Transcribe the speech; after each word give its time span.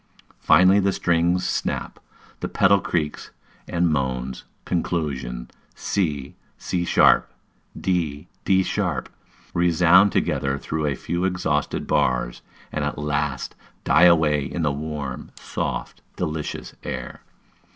Finally, 0.39 0.79
the 0.79 0.91
strings 0.91 1.47
snap, 1.47 1.99
the 2.39 2.47
pedal 2.47 2.79
creaks 2.79 3.29
and 3.67 3.89
moans; 3.91 4.45
conclusion, 4.65 5.47
c, 5.75 6.33
c 6.57 6.83
sharp, 6.83 7.31
d, 7.79 8.27
d 8.43 8.63
sharp 8.63 9.09
resound 9.53 10.11
together 10.11 10.57
through 10.57 10.87
a 10.87 10.95
few 10.95 11.23
exhausted 11.23 11.85
bars, 11.85 12.41
and 12.71 12.83
at 12.83 12.97
last 12.97 13.53
die 13.83 14.05
away 14.05 14.43
in 14.43 14.63
the 14.63 14.71
warm, 14.71 15.29
soft, 15.39 16.01
delicious 16.15 16.73
air. 16.81 17.21